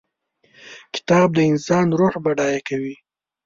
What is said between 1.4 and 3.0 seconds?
انسان روح بډای کوي.